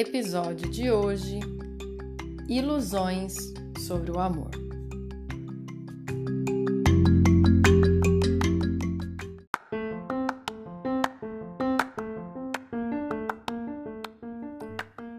Episódio 0.00 0.70
de 0.70 0.92
hoje: 0.92 1.40
Ilusões 2.48 3.34
sobre 3.84 4.12
o 4.12 4.20
amor. 4.20 4.52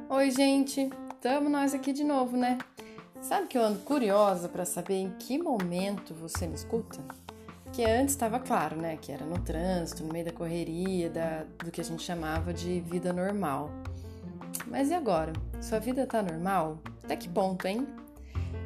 Oi, 0.07 0.31
gente, 0.31 0.89
estamos 1.13 1.51
nós 1.51 1.73
aqui 1.73 1.91
de 1.91 2.05
novo, 2.05 2.37
né? 2.37 2.57
Sabe 3.19 3.47
que 3.47 3.57
eu 3.57 3.61
ando 3.61 3.79
curiosa 3.79 4.47
para 4.47 4.63
saber 4.63 4.95
em 4.95 5.11
que 5.19 5.37
momento 5.37 6.13
você 6.13 6.47
me 6.47 6.55
escuta? 6.55 6.99
Que 7.73 7.83
antes 7.83 8.13
estava 8.13 8.39
claro, 8.39 8.77
né? 8.77 8.95
Que 8.95 9.11
era 9.11 9.25
no 9.25 9.39
trânsito, 9.39 10.05
no 10.05 10.13
meio 10.13 10.23
da 10.23 10.31
correria, 10.31 11.09
da, 11.09 11.43
do 11.65 11.69
que 11.69 11.81
a 11.81 11.83
gente 11.83 12.01
chamava 12.01 12.53
de 12.53 12.79
vida 12.79 13.11
normal. 13.11 13.69
Mas 14.69 14.91
e 14.91 14.93
agora? 14.93 15.33
Sua 15.59 15.79
vida 15.79 16.05
tá 16.05 16.21
normal? 16.21 16.77
Até 17.03 17.15
que 17.15 17.27
ponto, 17.27 17.65
hein? 17.65 17.87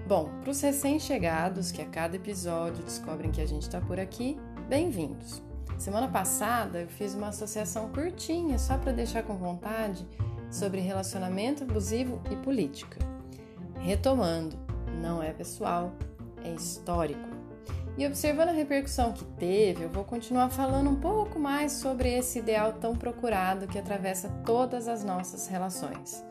Bom, 0.05 0.29
para 0.41 0.51
os 0.51 0.59
recém-chegados 0.59 1.71
que 1.71 1.81
a 1.81 1.85
cada 1.85 2.17
episódio 2.17 2.83
descobrem 2.83 3.31
que 3.31 3.39
a 3.39 3.45
gente 3.45 3.61
está 3.61 3.79
por 3.79 3.97
aqui, 3.97 4.37
bem-vindos. 4.67 5.41
Semana 5.77 6.09
passada 6.09 6.81
eu 6.81 6.87
fiz 6.89 7.15
uma 7.15 7.29
associação 7.29 7.89
curtinha 7.89 8.59
só 8.59 8.77
para 8.77 8.91
deixar 8.91 9.23
com 9.23 9.37
vontade 9.37 10.05
sobre 10.51 10.81
relacionamento 10.81 11.63
abusivo 11.63 12.21
e 12.29 12.35
política. 12.35 12.99
Retomando, 13.79 14.57
não 15.01 15.23
é 15.23 15.31
pessoal, 15.31 15.93
é 16.43 16.53
histórico. 16.53 17.32
E 17.95 18.07
observando 18.07 18.49
a 18.49 18.53
repercussão 18.53 19.13
que 19.13 19.23
teve, 19.23 19.83
eu 19.83 19.89
vou 19.89 20.03
continuar 20.03 20.49
falando 20.49 20.89
um 20.89 20.95
pouco 20.95 21.37
mais 21.37 21.73
sobre 21.73 22.11
esse 22.11 22.39
ideal 22.39 22.73
tão 22.73 22.95
procurado 22.95 23.67
que 23.67 23.77
atravessa 23.77 24.29
todas 24.43 24.87
as 24.87 25.03
nossas 25.03 25.47
relações: 25.47 26.25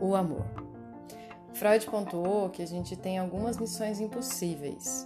o 0.00 0.14
amor. 0.14 0.46
Freud 1.52 1.86
pontuou 1.86 2.48
que 2.48 2.62
a 2.62 2.66
gente 2.66 2.96
tem 2.96 3.18
algumas 3.18 3.58
missões 3.58 4.00
impossíveis: 4.00 5.04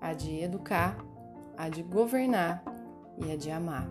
a 0.00 0.12
de 0.12 0.42
educar, 0.42 0.98
a 1.56 1.68
de 1.68 1.82
governar 1.82 2.64
e 3.16 3.30
a 3.30 3.36
de 3.36 3.50
amar. 3.50 3.88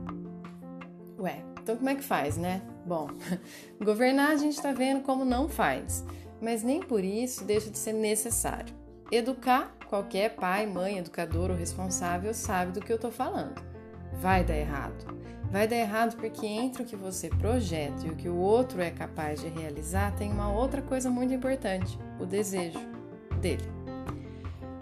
Ué, 1.18 1.42
então 1.62 1.78
como 1.78 1.90
é 1.90 1.96
que 1.96 2.04
faz, 2.04 2.36
né? 2.36 2.62
Bom, 2.86 3.08
governar 3.82 4.32
a 4.32 4.36
gente 4.36 4.58
está 4.58 4.74
vendo 4.74 5.04
como 5.04 5.24
não 5.24 5.48
faz, 5.48 6.04
mas 6.42 6.64
nem 6.64 6.82
por 6.82 7.02
isso 7.02 7.46
deixa 7.46 7.72
de 7.72 7.78
ser 7.78 7.94
necessário. 7.94 8.76
Educar 9.10 9.75
Qualquer 9.88 10.36
pai, 10.36 10.66
mãe, 10.66 10.98
educador 10.98 11.52
ou 11.52 11.56
responsável 11.56 12.34
sabe 12.34 12.72
do 12.72 12.82
que 12.82 12.92
eu 12.92 12.96
estou 12.96 13.12
falando. 13.12 13.62
Vai 14.14 14.44
dar 14.44 14.58
errado. 14.58 15.06
Vai 15.52 15.68
dar 15.68 15.76
errado 15.76 16.16
porque 16.18 16.46
entre 16.46 16.84
o 16.84 16.86
que 16.86 16.96
você 16.96 17.30
projeta 17.30 18.06
e 18.06 18.10
o 18.10 18.16
que 18.16 18.28
o 18.28 18.36
outro 18.36 18.82
é 18.82 18.90
capaz 18.90 19.40
de 19.40 19.48
realizar 19.48 20.16
tem 20.16 20.32
uma 20.32 20.52
outra 20.52 20.82
coisa 20.82 21.10
muito 21.10 21.34
importante: 21.34 21.98
o 22.20 22.26
desejo 22.26 22.80
dele. 23.40 23.64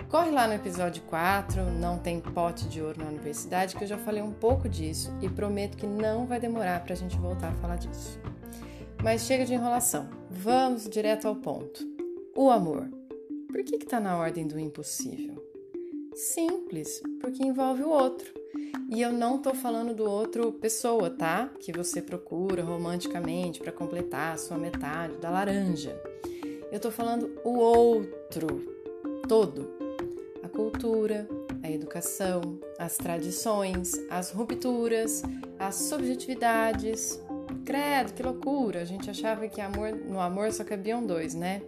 Corre 0.09 0.29
lá 0.29 0.47
no 0.47 0.53
episódio 0.53 1.01
4, 1.03 1.71
não 1.71 1.97
tem 1.97 2.19
pote 2.19 2.69
de 2.69 2.79
ouro 2.81 3.03
na 3.03 3.09
universidade, 3.09 3.75
que 3.75 3.83
eu 3.83 3.87
já 3.87 3.97
falei 3.97 4.21
um 4.21 4.31
pouco 4.31 4.69
disso 4.69 5.11
e 5.21 5.27
prometo 5.27 5.75
que 5.75 5.87
não 5.87 6.27
vai 6.27 6.39
demorar 6.39 6.83
para 6.83 6.93
a 6.93 6.95
gente 6.95 7.17
voltar 7.17 7.49
a 7.49 7.55
falar 7.55 7.77
disso. 7.77 8.19
Mas 9.03 9.23
chega 9.23 9.43
de 9.43 9.55
enrolação, 9.55 10.07
vamos 10.29 10.87
direto 10.87 11.27
ao 11.27 11.35
ponto. 11.35 11.83
O 12.35 12.51
amor. 12.51 13.02
Por 13.53 13.63
que 13.63 13.75
está 13.75 13.99
na 13.99 14.17
ordem 14.17 14.47
do 14.47 14.57
impossível? 14.57 15.35
Simples, 16.15 17.03
porque 17.21 17.43
envolve 17.43 17.83
o 17.83 17.89
outro. 17.89 18.33
E 18.89 18.99
eu 18.99 19.13
não 19.13 19.35
estou 19.35 19.53
falando 19.53 19.93
do 19.93 20.09
outro 20.09 20.51
pessoa, 20.53 21.11
tá? 21.11 21.51
Que 21.59 21.71
você 21.71 22.01
procura 22.01 22.63
romanticamente 22.63 23.59
para 23.59 23.71
completar 23.71 24.33
a 24.33 24.37
sua 24.37 24.57
metade 24.57 25.17
da 25.17 25.29
laranja. 25.29 25.95
Eu 26.71 26.77
estou 26.77 26.91
falando 26.91 27.39
o 27.43 27.59
outro, 27.59 28.47
todo. 29.29 29.69
A 30.41 30.49
cultura, 30.49 31.29
a 31.61 31.69
educação, 31.69 32.59
as 32.79 32.97
tradições, 32.97 33.93
as 34.09 34.31
rupturas, 34.31 35.21
as 35.59 35.75
subjetividades. 35.75 37.21
Credo, 37.63 38.13
que 38.13 38.23
loucura! 38.23 38.81
A 38.81 38.85
gente 38.85 39.11
achava 39.11 39.47
que 39.47 39.61
amor, 39.61 39.91
no 39.91 40.19
amor 40.19 40.51
só 40.51 40.63
cabiam 40.63 41.05
dois, 41.05 41.35
né? 41.35 41.61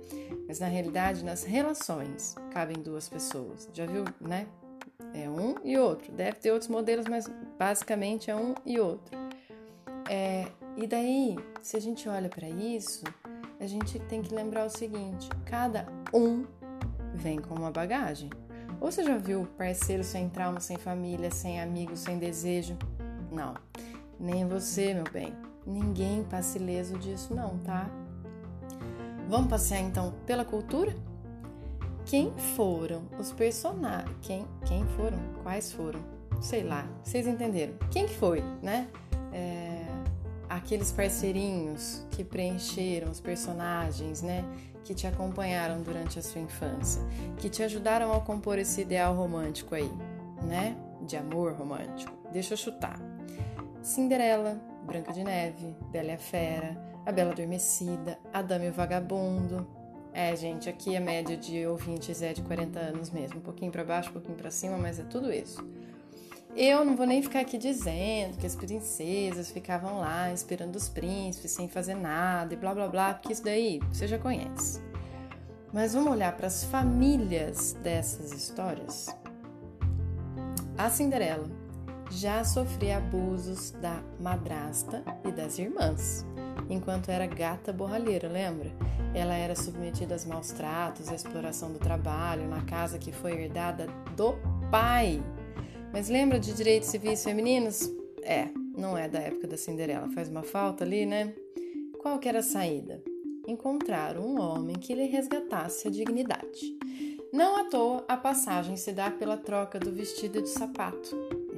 Mas 0.47 0.59
na 0.59 0.67
realidade, 0.67 1.23
nas 1.23 1.44
relações 1.44 2.35
cabem 2.51 2.78
duas 2.78 3.09
pessoas. 3.09 3.69
Já 3.73 3.85
viu, 3.85 4.06
né? 4.19 4.47
É 5.13 5.29
um 5.29 5.56
e 5.63 5.78
outro. 5.78 6.11
Deve 6.11 6.38
ter 6.39 6.51
outros 6.51 6.69
modelos, 6.69 7.06
mas 7.07 7.29
basicamente 7.57 8.29
é 8.29 8.35
um 8.35 8.53
e 8.66 8.79
outro. 8.79 9.17
É, 10.09 10.47
e 10.78 10.85
daí, 10.85 11.38
se 11.61 11.78
a 11.78 11.79
gente 11.79 12.07
olha 12.07 12.29
para 12.29 12.50
isso, 12.50 13.03
a 13.59 13.66
gente 13.66 13.97
tem 14.00 14.22
que 14.22 14.34
lembrar 14.34 14.66
o 14.66 14.69
seguinte: 14.69 15.29
cada 15.45 15.88
um 16.13 16.45
vem 17.13 17.39
com 17.39 17.55
uma 17.55 17.72
bagagem. 17.72 18.29
Ou 18.81 18.91
você 18.91 19.03
já 19.03 19.17
viu 19.17 19.47
parceiro 19.57 20.03
sem 20.03 20.29
trauma, 20.29 20.59
sem 20.59 20.78
família, 20.78 21.31
sem 21.31 21.61
amigos, 21.61 22.00
sem 22.00 22.19
desejo? 22.19 22.78
Não. 23.31 23.55
Nem 24.19 24.47
você, 24.47 24.94
meu 24.94 25.05
bem. 25.11 25.34
Ninguém 25.66 26.23
passa 26.23 26.57
ileso 26.57 26.97
disso, 27.00 27.34
não, 27.34 27.57
tá? 27.59 27.89
Vamos 29.27 29.49
passear 29.49 29.81
então 29.81 30.13
pela 30.25 30.45
cultura? 30.45 30.95
Quem 32.05 32.31
foram 32.55 33.03
os 33.19 33.31
personagens? 33.31 34.15
Quem, 34.21 34.45
quem 34.65 34.85
foram? 34.89 35.17
Quais 35.41 35.71
foram? 35.71 35.99
Sei 36.39 36.63
lá, 36.63 36.87
vocês 37.03 37.25
entenderam. 37.25 37.73
Quem 37.89 38.07
foi, 38.07 38.43
né? 38.61 38.87
É, 39.33 39.85
aqueles 40.47 40.91
parceirinhos 40.91 42.05
que 42.11 42.23
preencheram 42.23 43.11
os 43.11 43.19
personagens, 43.19 44.21
né? 44.21 44.45
Que 44.83 44.93
te 44.93 45.07
acompanharam 45.07 45.81
durante 45.81 46.19
a 46.19 46.21
sua 46.21 46.41
infância, 46.41 47.01
que 47.37 47.49
te 47.49 47.63
ajudaram 47.63 48.13
a 48.13 48.21
compor 48.21 48.59
esse 48.59 48.81
ideal 48.81 49.15
romântico 49.15 49.73
aí, 49.73 49.91
né? 50.43 50.77
De 51.01 51.17
amor 51.17 51.53
romântico. 51.53 52.13
Deixa 52.31 52.53
eu 52.53 52.57
chutar. 52.57 52.99
Cinderela, 53.81 54.59
Branca 54.85 55.11
de 55.11 55.23
Neve, 55.23 55.75
Bela 55.91 56.09
e 56.09 56.13
a 56.13 56.17
Fera, 56.17 56.94
a 57.05 57.11
Bela 57.11 57.31
Adormecida, 57.31 58.17
A 58.33 58.41
Dama 58.41 58.66
e 58.66 58.69
o 58.69 58.73
Vagabundo. 58.73 59.67
É, 60.11 60.35
gente, 60.35 60.69
aqui 60.69 60.95
a 60.95 61.01
média 61.01 61.38
de 61.38 61.66
ouvintes 61.67 62.21
é 62.21 62.33
de 62.33 62.41
40 62.41 62.79
anos 62.79 63.11
mesmo, 63.11 63.39
um 63.39 63.41
pouquinho 63.41 63.71
para 63.71 63.83
baixo, 63.83 64.09
um 64.09 64.13
pouquinho 64.13 64.38
para 64.38 64.49
cima, 64.49 64.77
mas 64.77 64.97
é 64.97 65.03
tudo 65.03 65.31
isso. 65.31 65.63
Eu 66.55 66.85
não 66.85 66.95
vou 66.95 67.05
nem 67.05 67.21
ficar 67.21 67.41
aqui 67.41 67.57
dizendo 67.57 68.38
que 68.38 68.47
as 68.47 68.55
princesas 68.55 69.51
ficavam 69.51 69.99
lá 69.99 70.31
esperando 70.31 70.77
os 70.77 70.88
príncipes 70.88 71.51
sem 71.51 71.67
fazer 71.67 71.95
nada 71.95 72.53
e 72.53 72.57
blá 72.57 72.73
blá 72.73 72.88
blá, 72.88 73.13
porque 73.13 73.33
isso 73.33 73.43
daí 73.43 73.81
você 73.91 74.07
já 74.07 74.17
conhece. 74.17 74.81
Mas 75.73 75.93
vamos 75.93 76.13
olhar 76.13 76.35
para 76.37 76.47
as 76.47 76.63
famílias 76.63 77.73
dessas 77.83 78.31
histórias. 78.31 79.07
A 80.78 80.90
Cinderela 80.90 81.49
já 82.09 82.46
sofria 82.46 82.97
abusos 82.97 83.72
da 83.72 84.02
madrasta 84.17 85.03
e 85.25 85.31
das 85.34 85.59
irmãs 85.59 86.25
enquanto 86.69 87.09
era 87.09 87.25
gata 87.25 87.72
borralheira, 87.72 88.28
lembra? 88.28 88.72
Ela 89.13 89.35
era 89.35 89.55
submetida 89.55 90.13
aos 90.13 90.25
maus 90.25 90.52
tratos, 90.52 91.09
à 91.09 91.16
exploração 91.16 91.72
do 91.72 91.79
trabalho, 91.79 92.47
na 92.47 92.63
casa 92.66 92.97
que 92.97 93.11
foi 93.11 93.43
herdada 93.43 93.87
do 94.16 94.35
pai. 94.69 95.23
Mas 95.93 96.09
lembra 96.09 96.40
de 96.40 96.53
direitos 96.53 96.90
civis 96.90 97.23
femininos? 97.23 97.90
É, 98.23 98.49
não 98.78 98.97
é 98.97 99.07
da 99.07 99.19
época 99.19 99.47
da 99.47 99.57
Cinderela, 99.57 100.09
faz 100.09 100.28
uma 100.29 100.43
falta 100.43 100.84
ali, 100.84 101.05
né? 101.05 101.34
Qual 101.99 102.19
que 102.19 102.28
era 102.28 102.40
a 102.40 102.43
saída? 102.43 103.02
Encontrar 103.47 104.17
um 104.17 104.40
homem 104.40 104.75
que 104.75 104.93
lhe 104.93 105.05
resgatasse 105.05 105.87
a 105.87 105.91
dignidade. 105.91 106.78
Não 107.31 107.57
à 107.57 107.66
toa 107.66 108.03
a 108.07 108.17
passagem 108.17 108.78
se 108.78 108.91
dá 108.91 109.09
pela 109.11 109.37
troca 109.37 109.79
do 109.79 109.91
vestido 109.91 110.40
e 110.40 110.41
do 110.41 110.47
sapato, 110.47 111.16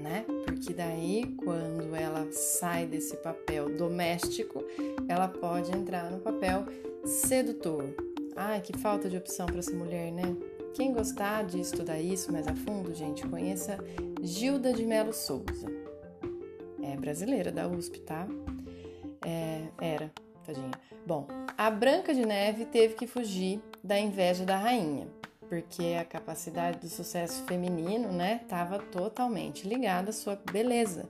né? 0.08 0.26
Porque 0.46 0.74
daí, 0.74 1.36
quando 1.38 1.94
ela 1.96 2.32
sai 2.32 2.86
desse 2.86 3.18
papel 3.18 3.76
doméstico, 3.76 4.64
ela 5.08 5.28
pode 5.28 5.76
entrar 5.76 6.10
no 6.10 6.20
papel 6.20 6.66
sedutor. 7.06 7.84
Ai, 8.36 8.62
que 8.62 8.78
falta 8.78 9.10
de 9.10 9.18
opção 9.18 9.46
para 9.48 9.60
essa 9.60 9.76
mulher, 9.76 10.12
né? 10.12 10.36
Quem 10.74 10.94
gostar 10.94 11.44
de 11.44 11.60
estudar 11.60 12.00
isso 12.00 12.32
mais 12.32 12.48
a 12.48 12.56
fundo, 12.56 12.94
gente, 12.94 13.28
conheça 13.28 13.78
Gilda 14.22 14.72
de 14.72 14.86
Melo 14.86 15.14
Souza. 15.14 15.68
É 16.82 16.96
brasileira 16.96 17.52
da 17.52 17.68
USP, 17.68 18.00
tá? 18.02 18.28
É, 19.26 19.64
era, 19.82 20.12
tadinha. 20.46 20.72
Bom, 21.06 21.28
a 21.58 21.70
Branca 21.70 22.14
de 22.14 22.26
Neve 22.26 22.66
teve 22.66 22.94
que 22.94 23.08
fugir 23.08 23.60
da 23.84 24.00
inveja 24.00 24.46
da 24.46 24.58
rainha, 24.58 25.08
porque 25.50 25.98
a 26.00 26.06
capacidade 26.06 26.80
do 26.80 26.90
sucesso 26.90 27.44
feminino, 27.44 28.12
né, 28.12 28.42
estava 28.44 28.80
totalmente 28.80 29.68
ligada 29.68 30.10
à 30.10 30.14
sua 30.14 30.40
beleza. 30.52 31.10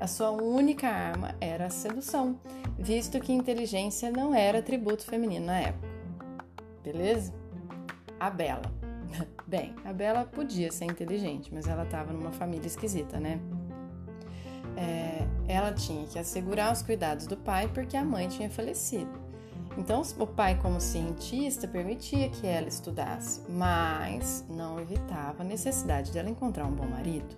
A 0.00 0.06
sua 0.06 0.30
única 0.30 0.88
arma 0.88 1.34
era 1.40 1.66
a 1.66 1.70
sedução, 1.70 2.38
visto 2.78 3.18
que 3.18 3.32
inteligência 3.32 4.10
não 4.10 4.34
era 4.34 4.58
atributo 4.58 5.04
feminino 5.04 5.46
na 5.46 5.58
época. 5.58 5.88
Beleza? 6.84 7.34
A 8.20 8.30
Bela. 8.30 8.72
Bem, 9.46 9.74
a 9.84 9.92
Bela 9.92 10.24
podia 10.24 10.70
ser 10.70 10.84
inteligente, 10.84 11.52
mas 11.52 11.66
ela 11.66 11.82
estava 11.82 12.12
numa 12.12 12.30
família 12.30 12.66
esquisita, 12.66 13.18
né? 13.18 13.40
É, 14.76 15.26
ela 15.48 15.72
tinha 15.72 16.06
que 16.06 16.18
assegurar 16.18 16.72
os 16.72 16.82
cuidados 16.82 17.26
do 17.26 17.36
pai 17.36 17.68
porque 17.74 17.96
a 17.96 18.04
mãe 18.04 18.28
tinha 18.28 18.48
falecido. 18.48 19.27
Então, 19.78 20.02
o 20.18 20.26
pai, 20.26 20.58
como 20.60 20.80
cientista, 20.80 21.68
permitia 21.68 22.28
que 22.28 22.44
ela 22.48 22.66
estudasse, 22.66 23.40
mas 23.48 24.44
não 24.50 24.80
evitava 24.80 25.42
a 25.42 25.46
necessidade 25.46 26.10
dela 26.10 26.28
encontrar 26.28 26.66
um 26.66 26.72
bom 26.72 26.84
marido. 26.84 27.36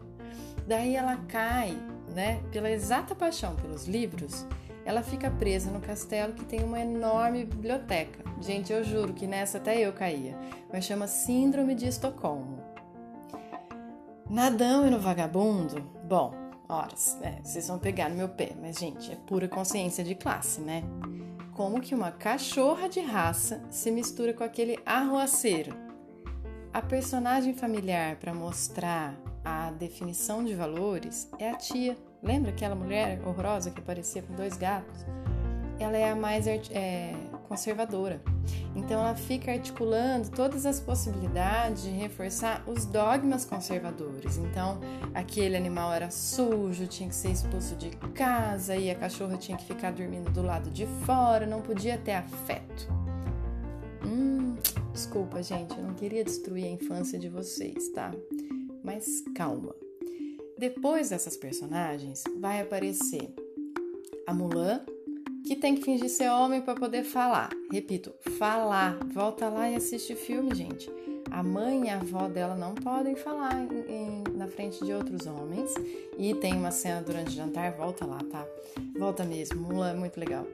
Daí 0.66 0.96
ela 0.96 1.18
cai, 1.28 1.76
né, 2.14 2.40
pela 2.50 2.70
exata 2.70 3.14
paixão 3.14 3.54
pelos 3.56 3.86
livros, 3.86 4.46
ela 4.86 5.02
fica 5.02 5.30
presa 5.30 5.70
no 5.70 5.80
castelo 5.80 6.32
que 6.32 6.46
tem 6.46 6.64
uma 6.64 6.80
enorme 6.80 7.44
biblioteca. 7.44 8.24
Gente, 8.40 8.72
eu 8.72 8.82
juro 8.82 9.12
que 9.12 9.26
nessa 9.26 9.58
até 9.58 9.78
eu 9.78 9.92
caía, 9.92 10.34
mas 10.72 10.86
chama 10.86 11.06
Síndrome 11.06 11.74
de 11.74 11.86
Estocolmo. 11.86 12.58
Nadão 14.30 14.86
e 14.86 14.90
no 14.90 14.98
vagabundo? 14.98 15.82
Bom, 16.08 16.32
horas, 16.66 17.18
né? 17.20 17.38
Vocês 17.44 17.68
vão 17.68 17.78
pegar 17.78 18.08
no 18.08 18.16
meu 18.16 18.30
pé, 18.30 18.52
mas 18.58 18.78
gente, 18.78 19.12
é 19.12 19.16
pura 19.26 19.46
consciência 19.46 20.02
de 20.02 20.14
classe, 20.14 20.62
né? 20.62 20.82
Como 21.60 21.78
que 21.78 21.94
uma 21.94 22.10
cachorra 22.10 22.88
de 22.88 23.00
raça 23.00 23.60
se 23.68 23.90
mistura 23.90 24.32
com 24.32 24.42
aquele 24.42 24.78
arroaceiro? 24.86 25.76
A 26.72 26.80
personagem 26.80 27.52
familiar 27.52 28.16
para 28.16 28.32
mostrar 28.32 29.14
a 29.44 29.70
definição 29.72 30.42
de 30.42 30.54
valores 30.54 31.28
é 31.38 31.50
a 31.50 31.56
tia. 31.56 31.98
Lembra 32.22 32.50
aquela 32.50 32.74
mulher 32.74 33.20
horrorosa 33.26 33.70
que 33.70 33.78
aparecia 33.78 34.22
com 34.22 34.34
dois 34.34 34.56
gatos? 34.56 35.04
Ela 35.78 35.98
é 35.98 36.10
a 36.10 36.16
mais 36.16 36.46
é, 36.46 37.12
conservadora. 37.50 38.22
Então 38.76 39.00
ela 39.00 39.16
fica 39.16 39.50
articulando 39.50 40.30
todas 40.30 40.64
as 40.64 40.78
possibilidades 40.78 41.82
de 41.82 41.90
reforçar 41.90 42.62
os 42.64 42.86
dogmas 42.86 43.44
conservadores. 43.44 44.38
Então 44.38 44.78
aquele 45.12 45.56
animal 45.56 45.92
era 45.92 46.12
sujo, 46.12 46.86
tinha 46.86 47.08
que 47.08 47.14
ser 47.14 47.32
expulso 47.32 47.74
de 47.74 47.90
casa 48.14 48.76
e 48.76 48.88
a 48.88 48.94
cachorra 48.94 49.36
tinha 49.36 49.58
que 49.58 49.64
ficar 49.64 49.90
dormindo 49.90 50.30
do 50.30 50.42
lado 50.42 50.70
de 50.70 50.86
fora, 51.04 51.44
não 51.44 51.60
podia 51.60 51.98
ter 51.98 52.12
afeto. 52.12 52.88
Hum, 54.06 54.54
desculpa, 54.92 55.42
gente, 55.42 55.76
eu 55.76 55.82
não 55.82 55.94
queria 55.94 56.22
destruir 56.22 56.66
a 56.66 56.70
infância 56.70 57.18
de 57.18 57.28
vocês, 57.28 57.88
tá? 57.88 58.12
Mas 58.84 59.24
calma. 59.34 59.74
Depois 60.56 61.10
dessas 61.10 61.36
personagens 61.36 62.22
vai 62.38 62.60
aparecer 62.60 63.34
a 64.24 64.32
Mulan, 64.32 64.82
que 65.46 65.56
tem 65.56 65.74
que 65.74 65.82
fingir 65.82 66.08
ser 66.08 66.30
homem 66.30 66.60
para 66.60 66.74
poder 66.74 67.04
falar. 67.04 67.50
Repito, 67.70 68.12
falar. 68.38 68.98
Volta 69.12 69.48
lá 69.48 69.70
e 69.70 69.76
assiste 69.76 70.14
filme, 70.14 70.54
gente. 70.54 70.90
A 71.30 71.42
mãe 71.42 71.84
e 71.84 71.88
a 71.88 71.96
avó 71.96 72.28
dela 72.28 72.56
não 72.56 72.74
podem 72.74 73.14
falar 73.14 73.54
em, 73.54 73.68
em, 73.88 74.24
na 74.36 74.48
frente 74.48 74.84
de 74.84 74.92
outros 74.92 75.26
homens. 75.26 75.72
E 76.18 76.34
tem 76.34 76.54
uma 76.54 76.72
cena 76.72 77.00
durante 77.00 77.30
o 77.30 77.34
jantar, 77.34 77.72
volta 77.72 78.04
lá, 78.04 78.18
tá? 78.30 78.44
Volta 78.98 79.24
mesmo, 79.24 79.60
Mulan 79.60 79.90
é 79.90 79.94
muito 79.94 80.18
legal. 80.18 80.46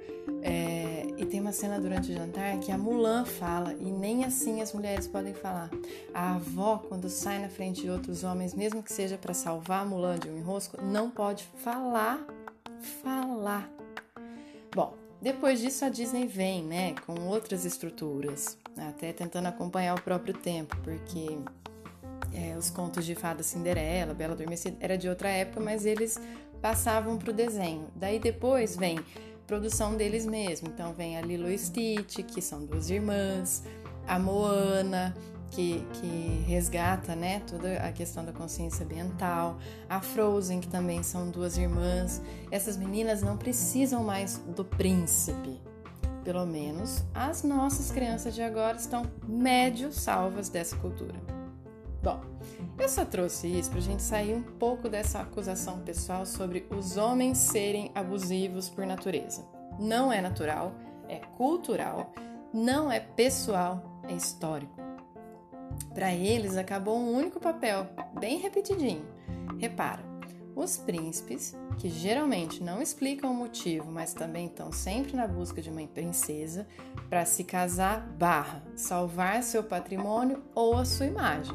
É, 0.42 1.06
e 1.16 1.24
tem 1.24 1.40
uma 1.40 1.52
cena 1.52 1.80
durante 1.80 2.12
o 2.12 2.14
jantar 2.14 2.58
que 2.60 2.70
a 2.70 2.78
Mulan 2.78 3.24
fala, 3.24 3.74
e 3.74 3.90
nem 3.90 4.24
assim 4.24 4.60
as 4.60 4.72
mulheres 4.72 5.08
podem 5.08 5.32
falar. 5.32 5.70
A 6.12 6.34
avó, 6.34 6.78
quando 6.88 7.08
sai 7.08 7.38
na 7.38 7.48
frente 7.48 7.82
de 7.82 7.90
outros 7.90 8.22
homens, 8.22 8.54
mesmo 8.54 8.82
que 8.82 8.92
seja 8.92 9.16
para 9.16 9.32
salvar 9.32 9.82
a 9.82 9.84
Mulan 9.84 10.18
de 10.18 10.28
um 10.28 10.36
enrosco, 10.36 10.80
não 10.82 11.10
pode 11.10 11.44
falar. 11.56 12.24
Falar. 13.02 13.75
Bom, 14.76 14.92
depois 15.22 15.58
disso 15.58 15.86
a 15.86 15.88
Disney 15.88 16.26
vem, 16.26 16.62
né, 16.62 16.94
com 17.06 17.18
outras 17.28 17.64
estruturas, 17.64 18.58
até 18.76 19.10
tentando 19.10 19.46
acompanhar 19.46 19.94
o 19.94 20.02
próprio 20.02 20.34
tempo, 20.34 20.76
porque 20.84 21.38
é, 22.34 22.54
os 22.58 22.68
contos 22.68 23.06
de 23.06 23.14
fada 23.14 23.42
Cinderela, 23.42 24.12
Bela 24.12 24.34
Adormecida, 24.34 24.76
era 24.78 24.98
de 24.98 25.08
outra 25.08 25.30
época, 25.30 25.60
mas 25.60 25.86
eles 25.86 26.20
passavam 26.60 27.16
para 27.16 27.30
o 27.30 27.32
desenho. 27.32 27.88
Daí 27.96 28.18
depois 28.18 28.76
vem 28.76 28.98
produção 29.46 29.96
deles 29.96 30.26
mesmo, 30.26 30.68
então 30.68 30.92
vem 30.92 31.16
a 31.16 31.22
Lilo 31.22 31.48
e 31.48 31.56
Stitch, 31.56 32.18
que 32.26 32.42
são 32.42 32.66
duas 32.66 32.90
irmãs, 32.90 33.64
a 34.06 34.18
Moana, 34.18 35.16
que, 35.50 35.86
que 35.94 36.44
resgata 36.46 37.14
né, 37.14 37.40
toda 37.40 37.78
a 37.78 37.92
questão 37.92 38.24
da 38.24 38.32
consciência 38.32 38.84
ambiental, 38.84 39.58
a 39.88 40.00
Frozen, 40.00 40.60
que 40.60 40.68
também 40.68 41.02
são 41.02 41.30
duas 41.30 41.56
irmãs. 41.56 42.22
Essas 42.50 42.76
meninas 42.76 43.22
não 43.22 43.36
precisam 43.36 44.02
mais 44.02 44.38
do 44.38 44.64
príncipe. 44.64 45.60
Pelo 46.24 46.44
menos 46.44 47.04
as 47.14 47.44
nossas 47.44 47.90
crianças 47.90 48.34
de 48.34 48.42
agora 48.42 48.76
estão 48.76 49.04
médio 49.26 49.92
salvas 49.92 50.48
dessa 50.48 50.76
cultura. 50.76 51.14
Bom, 52.02 52.20
eu 52.78 52.88
só 52.88 53.04
trouxe 53.04 53.46
isso 53.46 53.70
para 53.70 53.78
a 53.78 53.82
gente 53.82 54.02
sair 54.02 54.34
um 54.34 54.42
pouco 54.42 54.88
dessa 54.88 55.20
acusação 55.20 55.80
pessoal 55.80 56.26
sobre 56.26 56.66
os 56.70 56.96
homens 56.96 57.38
serem 57.38 57.90
abusivos 57.94 58.68
por 58.68 58.86
natureza. 58.86 59.44
Não 59.78 60.12
é 60.12 60.20
natural, 60.20 60.72
é 61.08 61.16
cultural, 61.36 62.12
não 62.52 62.90
é 62.90 63.00
pessoal, 63.00 64.00
é 64.08 64.14
histórico. 64.14 64.85
Para 65.94 66.14
eles 66.14 66.56
acabou 66.56 66.98
um 66.98 67.16
único 67.16 67.40
papel, 67.40 67.86
bem 68.18 68.38
repetidinho. 68.38 69.04
Repara, 69.58 70.02
os 70.54 70.78
príncipes, 70.78 71.54
que 71.78 71.88
geralmente 71.88 72.62
não 72.62 72.80
explicam 72.80 73.30
o 73.30 73.34
motivo, 73.34 73.90
mas 73.90 74.14
também 74.14 74.46
estão 74.46 74.72
sempre 74.72 75.14
na 75.14 75.28
busca 75.28 75.60
de 75.60 75.68
uma 75.68 75.86
princesa 75.86 76.66
para 77.10 77.24
se 77.26 77.44
casar 77.44 78.00
barra 78.18 78.62
salvar 78.74 79.42
seu 79.42 79.62
patrimônio 79.62 80.42
ou 80.54 80.76
a 80.76 80.84
sua 80.84 81.06
imagem. 81.06 81.54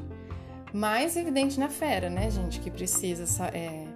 Mais 0.71 1.17
evidente 1.17 1.59
na 1.59 1.67
fera, 1.67 2.09
né, 2.09 2.29
gente, 2.29 2.59
que 2.59 2.69
precisa 2.69 3.47
é, 3.47 3.87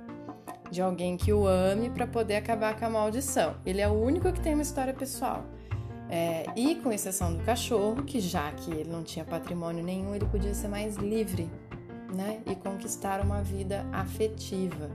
de 0.69 0.81
alguém 0.81 1.15
que 1.15 1.31
o 1.31 1.47
ame 1.47 1.89
para 1.89 2.07
poder 2.07 2.35
acabar 2.35 2.77
com 2.77 2.85
a 2.85 2.89
maldição. 2.89 3.55
Ele 3.65 3.81
é 3.81 3.87
o 3.87 3.93
único 3.93 4.31
que 4.33 4.41
tem 4.41 4.53
uma 4.53 4.63
história 4.63 4.93
pessoal. 4.93 5.45
É, 6.09 6.45
e 6.55 6.75
com 6.75 6.91
exceção 6.91 7.35
do 7.35 7.43
cachorro, 7.43 8.03
que 8.03 8.19
já 8.19 8.51
que 8.51 8.71
ele 8.71 8.89
não 8.89 9.03
tinha 9.03 9.25
patrimônio 9.25 9.83
nenhum, 9.83 10.13
ele 10.13 10.25
podia 10.25 10.53
ser 10.53 10.67
mais 10.67 10.95
livre, 10.97 11.49
né? 12.13 12.41
E 12.45 12.55
conquistar 12.55 13.21
uma 13.21 13.41
vida 13.41 13.85
afetiva. 13.91 14.89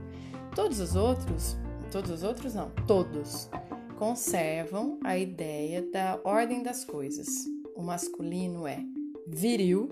Todos 0.55 0.79
os 0.79 0.95
outros, 0.95 1.57
todos 1.91 2.09
os 2.11 2.23
outros 2.23 2.55
não, 2.55 2.71
todos 2.87 3.49
conservam 3.97 4.97
a 5.03 5.17
ideia 5.17 5.81
da 5.81 6.19
ordem 6.23 6.63
das 6.63 6.83
coisas. 6.83 7.27
O 7.75 7.83
masculino 7.83 8.65
é 8.65 8.79
viril, 9.27 9.89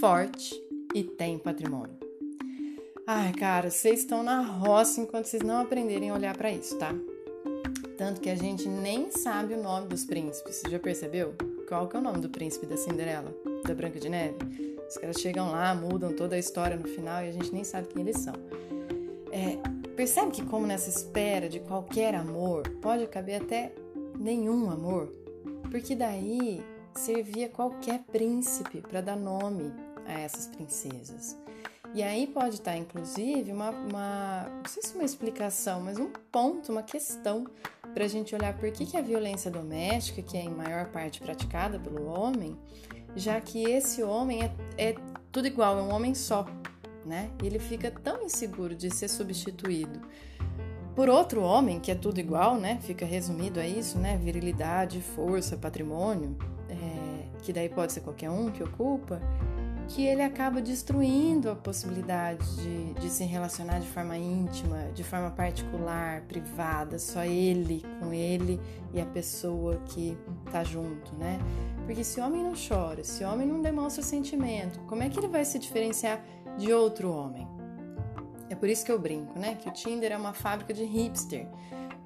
forte 0.00 0.54
e 0.94 1.04
tem 1.04 1.38
patrimônio. 1.38 1.96
Ai, 3.06 3.32
cara, 3.32 3.70
vocês 3.70 4.00
estão 4.00 4.22
na 4.22 4.40
roça 4.40 5.00
enquanto 5.00 5.26
vocês 5.26 5.42
não 5.42 5.60
aprenderem 5.60 6.10
a 6.10 6.14
olhar 6.14 6.36
para 6.36 6.50
isso, 6.50 6.78
tá? 6.78 6.94
Tanto 7.96 8.20
que 8.20 8.28
a 8.28 8.34
gente 8.34 8.68
nem 8.68 9.10
sabe 9.10 9.54
o 9.54 9.62
nome 9.62 9.86
dos 9.86 10.04
príncipes. 10.04 10.62
Já 10.68 10.78
percebeu? 10.78 11.34
Qual 11.68 11.88
que 11.88 11.96
é 11.96 11.98
o 11.98 12.02
nome 12.02 12.18
do 12.18 12.28
príncipe 12.28 12.66
da 12.66 12.76
Cinderela? 12.76 13.32
Da 13.64 13.74
Branca 13.74 14.00
de 14.00 14.08
Neve? 14.08 14.36
Os 14.88 14.96
caras 14.96 15.16
chegam 15.20 15.50
lá, 15.50 15.74
mudam 15.74 16.12
toda 16.12 16.36
a 16.36 16.38
história 16.38 16.76
no 16.76 16.88
final 16.88 17.22
e 17.22 17.28
a 17.28 17.32
gente 17.32 17.52
nem 17.52 17.64
sabe 17.64 17.88
quem 17.88 18.02
eles 18.02 18.18
são. 18.18 18.34
É, 19.30 19.58
percebe 19.96 20.32
que 20.32 20.44
como 20.44 20.66
nessa 20.66 20.88
espera 20.88 21.48
de 21.48 21.60
qualquer 21.60 22.14
amor, 22.14 22.68
pode 22.82 23.06
caber 23.06 23.42
até 23.42 23.72
nenhum 24.18 24.70
amor? 24.70 25.12
Porque 25.70 25.94
daí 25.94 26.62
servia 26.94 27.48
qualquer 27.48 28.00
príncipe 28.12 28.80
para 28.80 29.00
dar 29.00 29.16
nome 29.16 29.72
a 30.06 30.20
essas 30.20 30.46
princesas. 30.48 31.36
E 31.94 32.02
aí 32.02 32.26
pode 32.26 32.56
estar, 32.56 32.76
inclusive, 32.76 33.52
uma, 33.52 33.70
uma, 33.70 34.48
não 34.48 34.68
sei 34.68 34.82
se 34.82 34.94
uma 34.96 35.04
explicação, 35.04 35.80
mas 35.80 35.96
um 35.96 36.10
ponto, 36.32 36.72
uma 36.72 36.82
questão 36.82 37.46
para 37.94 38.04
a 38.04 38.08
gente 38.08 38.34
olhar 38.34 38.52
por 38.58 38.68
que, 38.72 38.84
que 38.84 38.96
a 38.96 39.00
violência 39.00 39.48
doméstica, 39.48 40.20
que 40.20 40.36
é 40.36 40.42
em 40.42 40.50
maior 40.50 40.86
parte 40.86 41.20
praticada 41.20 41.78
pelo 41.78 42.06
homem, 42.06 42.58
já 43.14 43.40
que 43.40 43.62
esse 43.62 44.02
homem 44.02 44.42
é, 44.42 44.50
é 44.76 44.94
tudo 45.30 45.46
igual, 45.46 45.78
é 45.78 45.82
um 45.82 45.94
homem 45.94 46.16
só, 46.16 46.44
né? 47.06 47.30
E 47.40 47.46
ele 47.46 47.60
fica 47.60 47.92
tão 47.92 48.24
inseguro 48.24 48.74
de 48.74 48.92
ser 48.92 49.06
substituído 49.06 50.00
por 50.96 51.08
outro 51.08 51.42
homem, 51.42 51.78
que 51.78 51.92
é 51.92 51.94
tudo 51.94 52.18
igual, 52.18 52.56
né? 52.56 52.78
Fica 52.82 53.04
resumido 53.04 53.60
a 53.60 53.66
isso, 53.66 53.98
né? 53.98 54.16
Virilidade, 54.16 55.00
força, 55.00 55.56
patrimônio, 55.56 56.36
é, 56.68 57.38
que 57.42 57.52
daí 57.52 57.68
pode 57.68 57.92
ser 57.92 58.00
qualquer 58.00 58.30
um 58.30 58.50
que 58.50 58.64
ocupa 58.64 59.20
que 59.88 60.06
ele 60.06 60.22
acaba 60.22 60.60
destruindo 60.60 61.50
a 61.50 61.54
possibilidade 61.54 62.44
de, 62.56 62.94
de, 62.94 63.10
se 63.10 63.24
relacionar 63.24 63.80
de 63.80 63.86
forma 63.88 64.16
íntima, 64.16 64.90
de 64.94 65.04
forma 65.04 65.30
particular, 65.30 66.22
privada, 66.22 66.98
só 66.98 67.24
ele 67.24 67.82
com 68.00 68.12
ele 68.12 68.60
e 68.92 69.00
a 69.00 69.06
pessoa 69.06 69.80
que 69.86 70.16
tá 70.50 70.64
junto, 70.64 71.14
né? 71.16 71.38
Porque 71.86 72.02
se 72.02 72.20
o 72.20 72.24
homem 72.24 72.42
não 72.42 72.54
chora, 72.54 73.04
se 73.04 73.24
o 73.24 73.30
homem 73.30 73.46
não 73.46 73.60
demonstra 73.60 74.02
sentimento, 74.02 74.80
como 74.80 75.02
é 75.02 75.08
que 75.08 75.18
ele 75.18 75.28
vai 75.28 75.44
se 75.44 75.58
diferenciar 75.58 76.24
de 76.56 76.72
outro 76.72 77.10
homem? 77.10 77.46
É 78.48 78.54
por 78.54 78.68
isso 78.68 78.84
que 78.84 78.92
eu 78.92 78.98
brinco, 78.98 79.38
né? 79.38 79.56
Que 79.56 79.68
o 79.68 79.72
Tinder 79.72 80.12
é 80.12 80.16
uma 80.16 80.32
fábrica 80.32 80.72
de 80.72 80.84
hipster 80.84 81.46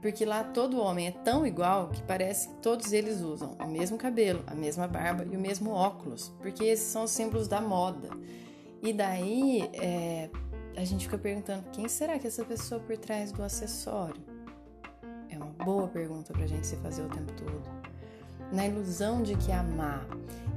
porque 0.00 0.24
lá 0.24 0.44
todo 0.44 0.80
homem 0.80 1.08
é 1.08 1.10
tão 1.10 1.46
igual 1.46 1.88
que 1.88 2.02
parece 2.02 2.48
que 2.48 2.54
todos 2.56 2.92
eles 2.92 3.20
usam 3.20 3.56
o 3.60 3.66
mesmo 3.66 3.98
cabelo, 3.98 4.42
a 4.46 4.54
mesma 4.54 4.86
barba 4.86 5.24
e 5.24 5.36
o 5.36 5.40
mesmo 5.40 5.70
óculos, 5.70 6.32
porque 6.38 6.64
esses 6.64 6.86
são 6.86 7.04
os 7.04 7.10
símbolos 7.10 7.48
da 7.48 7.60
moda. 7.60 8.08
E 8.82 8.92
daí 8.92 9.68
é, 9.74 10.30
a 10.76 10.84
gente 10.84 11.06
fica 11.06 11.18
perguntando 11.18 11.64
quem 11.72 11.88
será 11.88 12.18
que 12.18 12.26
é 12.26 12.28
essa 12.28 12.44
pessoa 12.44 12.80
por 12.80 12.96
trás 12.96 13.32
do 13.32 13.42
acessório? 13.42 14.22
É 15.28 15.36
uma 15.36 15.52
boa 15.64 15.88
pergunta 15.88 16.32
para 16.32 16.44
a 16.44 16.46
gente 16.46 16.66
se 16.66 16.76
fazer 16.76 17.02
o 17.02 17.08
tempo 17.08 17.32
todo. 17.32 17.78
Na 18.52 18.66
ilusão 18.66 19.22
de 19.22 19.36
que 19.36 19.52
amar 19.52 20.06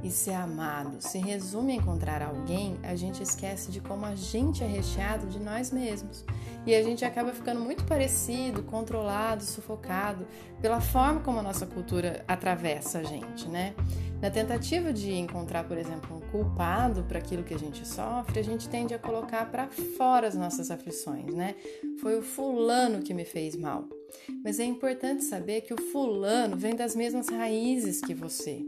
e 0.02 0.10
ser 0.10 0.32
amado 0.32 0.96
se 1.00 1.18
resume 1.18 1.72
a 1.72 1.76
encontrar 1.76 2.22
alguém, 2.22 2.78
a 2.82 2.94
gente 2.94 3.22
esquece 3.22 3.70
de 3.70 3.80
como 3.80 4.06
a 4.06 4.14
gente 4.14 4.64
é 4.64 4.66
recheado 4.66 5.26
de 5.26 5.38
nós 5.38 5.70
mesmos. 5.70 6.24
E 6.64 6.74
a 6.74 6.82
gente 6.82 7.04
acaba 7.04 7.32
ficando 7.32 7.60
muito 7.60 7.84
parecido, 7.84 8.62
controlado, 8.62 9.42
sufocado 9.42 10.26
pela 10.60 10.80
forma 10.80 11.20
como 11.20 11.40
a 11.40 11.42
nossa 11.42 11.66
cultura 11.66 12.24
atravessa 12.28 13.00
a 13.00 13.02
gente, 13.02 13.48
né? 13.48 13.74
Na 14.20 14.30
tentativa 14.30 14.92
de 14.92 15.12
encontrar, 15.12 15.64
por 15.64 15.76
exemplo, 15.76 16.16
um 16.16 16.20
culpado 16.30 17.02
para 17.02 17.18
aquilo 17.18 17.42
que 17.42 17.52
a 17.52 17.58
gente 17.58 17.86
sofre, 17.86 18.38
a 18.38 18.44
gente 18.44 18.68
tende 18.68 18.94
a 18.94 18.98
colocar 18.98 19.50
para 19.50 19.66
fora 19.68 20.28
as 20.28 20.36
nossas 20.36 20.70
aflições, 20.70 21.34
né? 21.34 21.56
Foi 22.00 22.16
o 22.16 22.22
fulano 22.22 23.02
que 23.02 23.12
me 23.12 23.24
fez 23.24 23.56
mal. 23.56 23.88
Mas 24.44 24.60
é 24.60 24.64
importante 24.64 25.24
saber 25.24 25.62
que 25.62 25.74
o 25.74 25.80
fulano 25.90 26.56
vem 26.56 26.76
das 26.76 26.94
mesmas 26.94 27.28
raízes 27.28 28.00
que 28.00 28.14
você. 28.14 28.64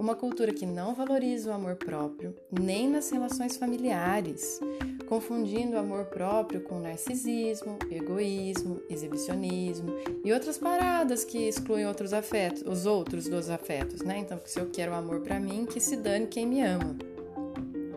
Uma 0.00 0.14
cultura 0.14 0.50
que 0.50 0.64
não 0.64 0.94
valoriza 0.94 1.50
o 1.50 1.52
amor 1.52 1.76
próprio, 1.76 2.34
nem 2.50 2.88
nas 2.88 3.10
relações 3.10 3.58
familiares, 3.58 4.58
confundindo 5.06 5.76
o 5.76 5.78
amor 5.78 6.06
próprio 6.06 6.62
com 6.62 6.80
narcisismo, 6.80 7.78
egoísmo, 7.90 8.80
exibicionismo 8.88 9.92
e 10.24 10.32
outras 10.32 10.56
paradas 10.56 11.22
que 11.22 11.46
excluem 11.46 11.86
outros 11.86 12.14
afetos, 12.14 12.62
os 12.62 12.86
outros 12.86 13.28
dos 13.28 13.50
afetos, 13.50 14.00
né? 14.00 14.16
Então, 14.16 14.40
se 14.46 14.58
eu 14.58 14.70
quero 14.70 14.94
amor 14.94 15.20
para 15.20 15.38
mim, 15.38 15.66
que 15.66 15.78
se 15.78 15.96
dane 15.96 16.28
quem 16.28 16.46
me 16.46 16.62
ama. 16.62 16.96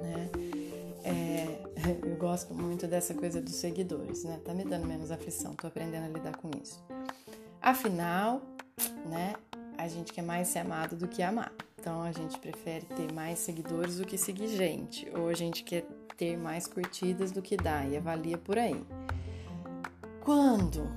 Né? 0.02 0.30
É, 1.06 1.62
eu 2.06 2.18
gosto 2.18 2.54
muito 2.54 2.86
dessa 2.86 3.14
coisa 3.14 3.40
dos 3.40 3.56
seguidores, 3.56 4.26
né? 4.26 4.42
Tá 4.44 4.54
me 4.54 4.66
dando 4.66 4.86
menos 4.86 5.10
aflição, 5.10 5.56
tô 5.56 5.68
aprendendo 5.68 6.04
a 6.04 6.10
lidar 6.10 6.36
com 6.36 6.52
isso. 6.62 6.84
Afinal, 7.62 8.42
né? 9.10 9.36
A 9.84 9.88
gente 9.90 10.14
quer 10.14 10.22
mais 10.22 10.48
ser 10.48 10.60
amado 10.60 10.96
do 10.96 11.10
que 11.10 11.22
amar. 11.22 11.52
Então 11.78 12.02
a 12.02 12.14
gente 12.14 12.40
prefere 12.40 12.86
ter 12.86 13.12
mais 13.12 13.38
seguidores 13.38 13.98
do 13.98 14.06
que 14.06 14.18
seguir 14.18 14.48
gente, 14.48 15.06
ou 15.14 15.28
a 15.28 15.34
gente 15.34 15.62
quer 15.62 15.86
ter 16.16 16.38
mais 16.38 16.66
curtidas 16.66 17.34
do 17.34 17.42
que 17.42 17.58
dá 17.58 17.86
e 17.86 17.98
avalia 17.98 18.38
por 18.38 18.58
aí. 18.58 18.82
Quando 20.22 20.90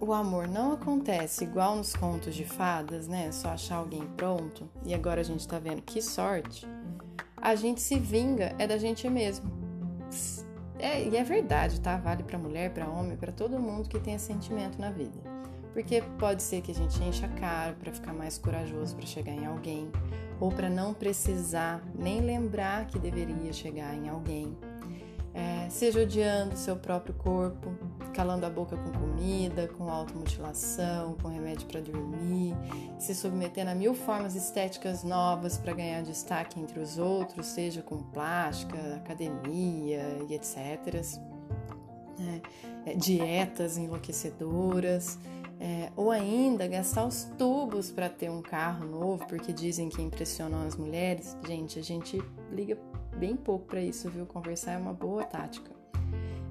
o 0.00 0.12
amor 0.12 0.48
não 0.48 0.72
acontece 0.72 1.44
igual 1.44 1.76
nos 1.76 1.94
contos 1.94 2.34
de 2.34 2.44
fadas, 2.44 3.06
né? 3.06 3.30
Só 3.30 3.50
achar 3.50 3.76
alguém 3.76 4.04
pronto, 4.16 4.68
e 4.84 4.92
agora 4.92 5.20
a 5.20 5.24
gente 5.24 5.46
tá 5.46 5.60
vendo 5.60 5.80
que 5.82 6.02
sorte, 6.02 6.66
a 7.36 7.54
gente 7.54 7.80
se 7.80 8.00
vinga 8.00 8.52
é 8.58 8.66
da 8.66 8.78
gente 8.78 9.08
mesmo. 9.08 9.48
É, 10.76 11.04
e 11.04 11.16
é 11.16 11.22
verdade, 11.22 11.80
tá? 11.80 11.96
Vale 11.96 12.24
para 12.24 12.36
mulher, 12.36 12.74
para 12.74 12.88
homem, 12.88 13.16
para 13.16 13.30
todo 13.30 13.60
mundo 13.60 13.88
que 13.88 14.00
tenha 14.00 14.18
sentimento 14.18 14.76
na 14.80 14.90
vida. 14.90 15.27
Porque 15.72 16.02
pode 16.18 16.42
ser 16.42 16.60
que 16.62 16.72
a 16.72 16.74
gente 16.74 17.02
encha 17.02 17.26
a 17.26 17.28
cara 17.28 17.72
para 17.74 17.92
ficar 17.92 18.12
mais 18.12 18.38
corajoso 18.38 18.96
para 18.96 19.06
chegar 19.06 19.32
em 19.32 19.46
alguém, 19.46 19.90
ou 20.40 20.50
para 20.50 20.68
não 20.68 20.94
precisar 20.94 21.82
nem 21.94 22.20
lembrar 22.20 22.86
que 22.86 22.98
deveria 22.98 23.52
chegar 23.52 23.94
em 23.94 24.08
alguém. 24.08 24.56
É, 25.34 25.68
seja 25.70 26.02
odiando 26.02 26.56
seu 26.56 26.74
próprio 26.74 27.14
corpo, 27.14 27.72
calando 28.12 28.44
a 28.44 28.50
boca 28.50 28.76
com 28.76 28.90
comida, 28.90 29.68
com 29.68 29.88
automutilação, 29.88 31.14
com 31.22 31.28
remédio 31.28 31.68
para 31.68 31.80
dormir, 31.80 32.56
se 32.98 33.14
submetendo 33.14 33.70
a 33.70 33.74
mil 33.74 33.94
formas 33.94 34.34
estéticas 34.34 35.04
novas 35.04 35.56
para 35.56 35.72
ganhar 35.74 36.02
destaque 36.02 36.58
entre 36.58 36.80
os 36.80 36.98
outros, 36.98 37.46
seja 37.46 37.82
com 37.82 37.98
plástica, 37.98 38.96
academia 38.96 40.02
e 40.28 40.34
etc. 40.34 40.56
É, 42.18 42.90
é, 42.90 42.94
dietas 42.96 43.76
enlouquecedoras 43.76 45.18
é, 45.60 45.90
ou 45.96 46.10
ainda 46.10 46.66
gastar 46.66 47.04
os 47.04 47.24
tubos 47.36 47.90
para 47.90 48.08
ter 48.08 48.30
um 48.30 48.40
carro 48.40 48.86
novo, 48.86 49.26
porque 49.26 49.52
dizem 49.52 49.88
que 49.88 50.00
impressionam 50.00 50.66
as 50.66 50.76
mulheres. 50.76 51.36
Gente, 51.46 51.78
a 51.78 51.82
gente 51.82 52.22
liga 52.52 52.78
bem 53.16 53.36
pouco 53.36 53.66
para 53.66 53.80
isso, 53.80 54.08
viu? 54.08 54.24
Conversar 54.24 54.72
é 54.72 54.78
uma 54.78 54.92
boa 54.92 55.24
tática. 55.24 55.78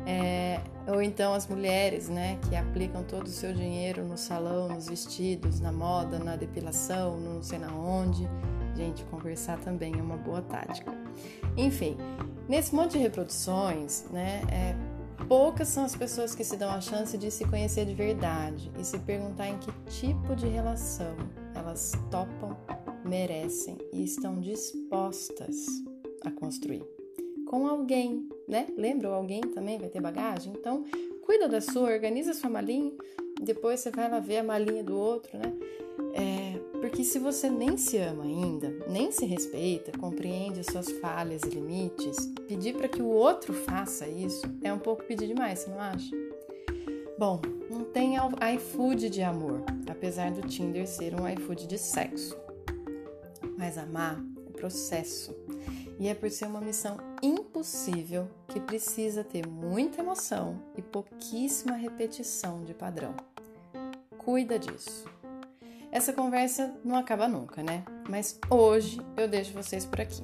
É, 0.06 0.62
ou 0.88 1.02
então 1.02 1.34
as 1.34 1.48
mulheres, 1.48 2.08
né, 2.08 2.38
que 2.48 2.56
aplicam 2.56 3.04
todo 3.04 3.28
o 3.28 3.30
seu 3.30 3.54
dinheiro 3.54 4.06
no 4.06 4.18
salão, 4.18 4.70
nos 4.70 4.88
vestidos, 4.88 5.60
na 5.60 5.72
moda, 5.72 6.18
na 6.18 6.38
depilação, 6.38 7.18
não 7.20 7.44
sei 7.44 7.60
na 7.60 7.74
onde. 7.74 8.28
Gente, 8.76 9.04
conversar 9.06 9.58
também 9.60 9.98
é 9.98 10.02
uma 10.02 10.16
boa 10.16 10.42
tática. 10.42 10.94
Enfim, 11.58 11.98
nesse 12.48 12.74
monte 12.74 12.92
de 12.92 13.00
reproduções, 13.00 14.06
né, 14.12 14.44
é, 14.50 14.76
Poucas 15.28 15.68
são 15.68 15.84
as 15.84 15.94
pessoas 15.94 16.34
que 16.34 16.44
se 16.44 16.56
dão 16.56 16.70
a 16.70 16.80
chance 16.80 17.18
de 17.18 17.30
se 17.30 17.44
conhecer 17.44 17.86
de 17.86 17.94
verdade 17.94 18.72
e 18.80 18.86
se 18.86 18.98
perguntar 19.00 19.50
em 19.50 19.58
que 19.58 19.72
tipo 19.90 20.34
de 20.34 20.48
relação 20.48 21.14
elas 21.54 21.92
topam, 22.10 22.56
merecem 23.04 23.78
e 23.92 24.06
estão 24.06 24.40
dispostas 24.40 25.66
a 26.24 26.32
construir. 26.32 26.82
Com 27.46 27.68
alguém, 27.68 28.28
né? 28.48 28.68
Lembra? 28.78 29.10
Alguém 29.10 29.42
também 29.42 29.78
vai 29.78 29.90
ter 29.90 30.00
bagagem? 30.00 30.54
Então, 30.58 30.86
cuida 31.26 31.50
da 31.50 31.60
sua, 31.60 31.92
organiza 31.92 32.34
sua 32.34 32.50
malinha, 32.50 32.94
depois 33.42 33.82
você 33.82 33.92
vai 33.92 34.10
lá 34.10 34.20
ver 34.20 34.38
a 34.38 34.44
malinha 34.44 34.84
do 34.84 34.98
outro, 34.98 35.38
né? 35.38 35.54
É, 36.14 36.47
porque 36.98 37.12
se 37.12 37.20
você 37.20 37.48
nem 37.48 37.78
se 37.78 37.96
ama 38.00 38.24
ainda, 38.24 38.74
nem 38.88 39.12
se 39.12 39.24
respeita, 39.24 39.96
compreende 40.00 40.64
suas 40.64 40.90
falhas 40.94 41.44
e 41.44 41.50
limites, 41.50 42.18
pedir 42.48 42.76
para 42.76 42.88
que 42.88 43.04
o 43.04 43.08
outro 43.08 43.54
faça 43.54 44.08
isso 44.08 44.42
é 44.64 44.74
um 44.74 44.80
pouco 44.80 45.04
pedir 45.04 45.28
demais, 45.28 45.60
você 45.60 45.70
não 45.70 45.80
acha? 45.80 46.10
Bom, 47.16 47.40
não 47.70 47.84
tem 47.84 48.16
iFood 48.56 49.12
de 49.12 49.22
amor, 49.22 49.64
apesar 49.88 50.32
do 50.32 50.42
Tinder 50.42 50.88
ser 50.88 51.14
um 51.14 51.30
iFood 51.30 51.68
de 51.68 51.78
sexo. 51.78 52.36
Mas 53.56 53.78
amar 53.78 54.20
é 54.48 54.52
processo. 54.54 55.36
E 56.00 56.08
é 56.08 56.16
por 56.16 56.32
ser 56.32 56.46
uma 56.46 56.62
missão 56.62 56.98
impossível 57.22 58.28
que 58.48 58.60
precisa 58.60 59.24
ter 59.24 59.46
muita 59.46 60.02
emoção 60.02 60.60
e 60.76 60.82
pouquíssima 60.82 61.76
repetição 61.76 62.64
de 62.64 62.74
padrão. 62.74 63.14
Cuida 64.18 64.58
disso. 64.58 65.17
Essa 65.92 66.14
conversa 66.14 66.74
não 66.84 66.96
acaba 66.96 67.28
nunca, 67.28 67.64
né? 67.64 67.84
Mas 68.10 68.40
hoje 68.50 69.00
eu 69.16 69.28
deixo 69.28 69.54
vocês 69.54 69.86
por 69.86 70.02
aqui. 70.02 70.24